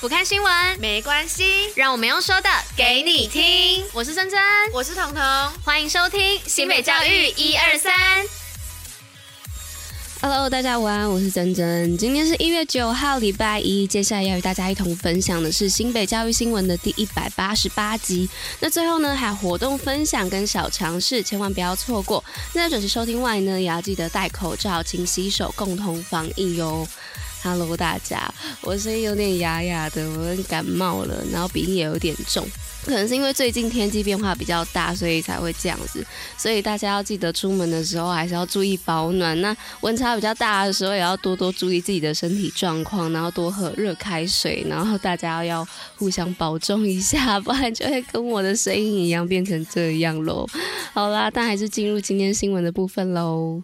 [0.00, 3.84] 不看新闻没关系，让我们用说的给你听。
[3.92, 4.38] 我是珍珍，
[4.72, 5.20] 我是彤彤，
[5.64, 7.92] 欢迎收听新北教育一二三。
[10.20, 11.98] Hello，大家午安，我是珍珍。
[11.98, 13.88] 今天是一月九号，礼拜一。
[13.88, 18.30] 接下来要与大家一同分享的是新北教育新闻的第一百八十八集。
[18.60, 22.24] 那最后呢，还有活动分享跟小常识，千万不要错过。
[22.52, 26.86] 那在准时收听外呢，也要记得戴口罩、勤洗手，共同防疫哟。
[27.42, 28.32] Hello，大家，
[28.62, 32.46] 我声音有点哑哑的，我感冒了，然后鼻音也有点重，
[32.84, 36.04] 可能是因为最近天气变化比较大，所以才会这样子。
[36.36, 39.40] 所以大家要记得出门的时候还是要注意保暖。
[39.40, 45.66] 那温差比较大的时候，也要多多注意自己的身体状况，然后多喝热开水，然后大家要
[45.96, 50.44] 互相保重一下，不然就会跟我的声音一样变成这样喽。
[50.92, 53.62] 好啦，但还是进入今天新闻的部分喽。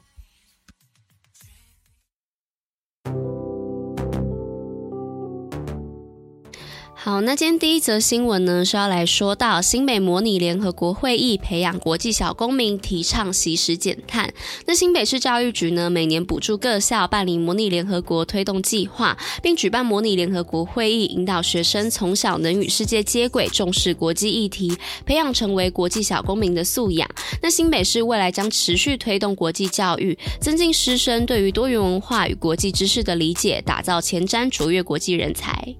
[7.04, 14.32] 好，那今天第一则新闻呢，是要来说到新北模拟联合国会议，培养国际小公民，提倡习食减碳。
[14.64, 27.06] 那新北市教育局呢，每年补助各校办理模拟联合国推动计划，并举办模拟联合国会议，引导学生从小能与世界接轨，重视国际议题，培养成为国际小公民的素养。
[27.42, 35.76] 那新北市未来将持续推动国际教育，增进师生对于多元文化与国际知识的理解，打造前瞻卓越国际人才。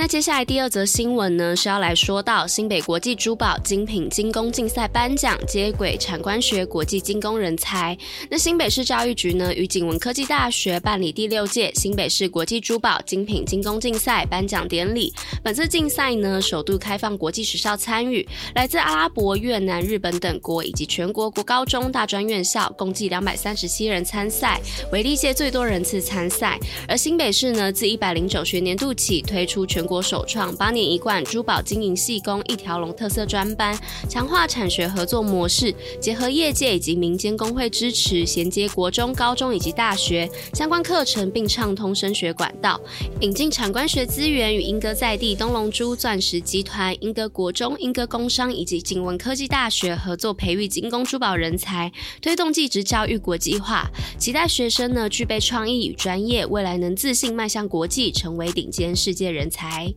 [0.00, 7.94] 那接下来第二则新闻呢，是要来说到新北国际珠宝精品精工竞赛颁奖，接轨产官学国际精工人才。
[8.30, 15.12] 那新北市教育局呢，与景文科技大学办理第六届新北市国际珠宝精品精工竞赛颁奖典礼。
[15.44, 24.58] 本次竞赛呢，首度开放国际学校参与，来自阿拉伯、越南、日本等国，以及全国国高中、大专院校，共计两百三十七人参赛，
[24.92, 26.58] 为历届最多人次参赛。
[26.88, 33.76] 而新北市呢，自一百零九学年度起推出全国首创八年一贯珠宝经营细工一条龙特色专班，
[34.08, 42.80] 强化产学合作模式，结合业界以及民间工会支持，衔接国中、高中以及大学相关课程，并畅通升学管道，
[43.20, 51.90] 引进产官学资源与英歌在地东龙珠钻石集团、英歌国中、英歌工商以及景文科技大学合作培育精工珠宝人才，
[52.22, 59.69] 推动技职教育国际化，期待学生呢具备创意与专业，未来能自信迈向国际，成为顶尖世界人才。
[59.70, 59.94] 来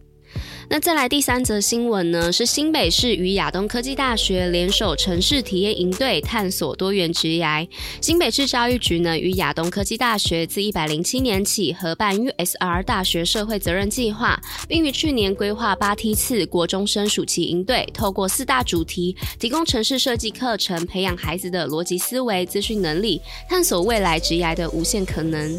[0.69, 7.67] 那再来第三则新闻呢，是新北市与亚东科技大学联手城市体验营队，探索多元职涯。
[8.01, 25.55] 新北市教育局呢与亚东科技大学自一百零七年起合办 USR 大学社会责任计划，并于去年规划八梯次国中生暑期营队，透过四大主题提供城市设计课程，培养孩子的逻辑思维、资讯能力，探索未来职涯的无限可能。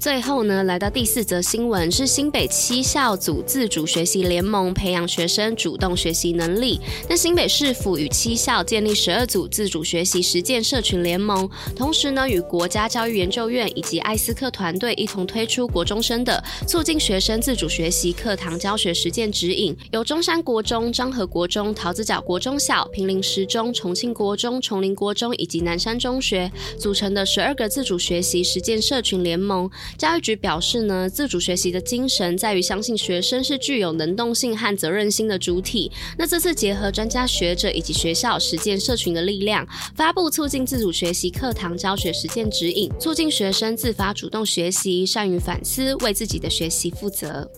[0.00, 6.80] 最后呢，来到第四则新闻是新北七校组自主学习联盟，培养学生主动学习能力。
[7.06, 11.46] 那新北市府与七校建立十二组自主学习实践社群联盟，
[11.76, 29.70] 同时呢，与国家教育研究院以及艾斯克团队一同推出国中生的促进学生自主学习课堂教学实践指引，由中山国中、彰和国中、桃子角国中小、平林十中、重庆国中、崇林国中以及南山中学组成的十二个自主学习实践社群联盟。
[29.98, 35.90] 教育局表示呢，自主学习的精神在于相信学生是具有能动性和责任心的主体。
[36.18, 47.50] 那这次结合专家学者以及学校实践社群的力量，发布促进自主学习课堂教学实践指引，促进学生自发主动学习，善于反思，为自己的学习负责。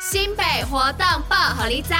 [0.00, 1.96] 新北活动报合理在。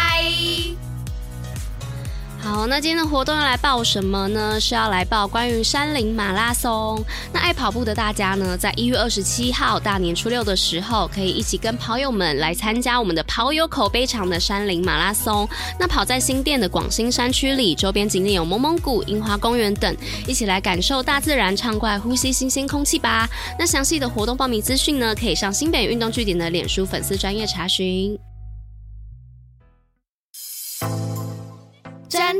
[2.48, 4.58] 好，那今天的活动要来报什么呢？
[4.60, 7.04] 是要来报关于山林马拉松。
[7.32, 15.46] 那爱跑步的大家呢，在一月二十七号大年初六的时候，可以一起跟跑友们来参加我们的跑友口碑场的山林马拉松。
[15.76, 19.96] 那跑在新店的广兴山区里，周边景点有蒙蒙古、樱花公园等，
[20.28, 23.28] 一起来感受大自然，畅快呼吸新鲜空气吧。
[23.58, 28.16] 那详细的活动报名资讯呢，可以上新北运动据点的脸书粉丝专业查询。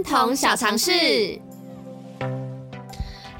[0.06, 1.46] 童小常识。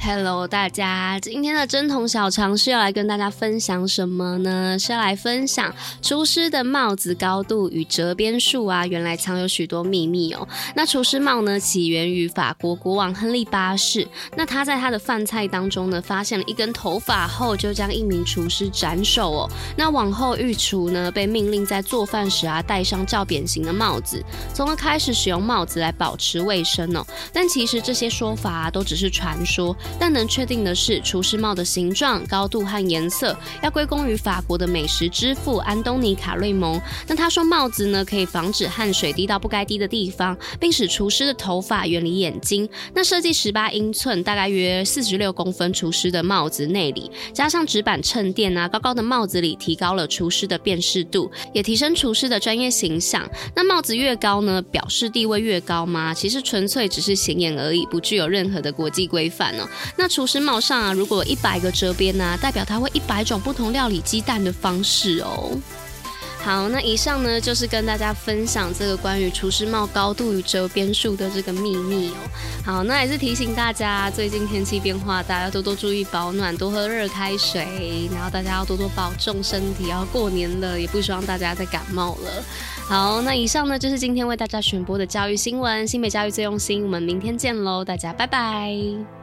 [0.07, 4.79] Hello，大家，今天的针筒小常识要来跟大家分享什么呢？
[4.79, 10.47] 是要来分享厨师的帽子高度与折边数啊，原来藏有许多秘密哦。
[10.77, 14.07] 那厨师帽呢，起源于法国国王亨利八世。
[14.37, 19.51] 那他在他的饭菜当中呢，发现了一根头发后，就将一名厨师斩首哦。
[19.77, 24.25] 那往后御厨呢，被命令在做饭时啊，戴上较扁形的帽子，
[24.55, 27.05] 从而开始使用帽子来保持卫生哦。
[27.33, 29.77] 但其实这些说法，都只是传说。
[29.99, 36.81] 但能确定的是，厨师帽的形状、高度和颜色要归功于法国的美食之父安东尼卡瑞蒙。
[37.07, 42.69] 那他说帽子呢，可以防止汗水滴到不该滴的地方，并使厨师的头发远离眼睛。
[42.95, 53.29] 那设计十八英寸，大概约四十六公分，厨师的帽子内里加上纸板衬垫啊，高高的帽子里提高了厨师的辨识度，也提升厨师的专业形象。
[53.55, 56.15] 那帽子越高呢，表示地位越高吗？
[56.15, 59.67] 其实纯粹只是显眼而已，不具有任何的国际规范哦。
[59.95, 65.57] 那厨师帽上啊，如果有一百个折边呢、代表它会一百种不同料理鸡蛋的方式哦。
[66.43, 72.15] 好，那以上呢就是跟大家分享这个关于厨师帽高度与折边数的这个秘密哦。
[72.65, 79.89] 好，那也是提醒大家，最近天气变化，大家要多多注意保暖，多喝热开水，然后大家要多多保重身体。
[79.89, 82.31] 要过年了，也不希望大家再感冒了。
[82.89, 89.16] 好，那以上呢就是今天为大家选播的教育新闻，新北教育最用心，我们明天见喽，大家拜拜。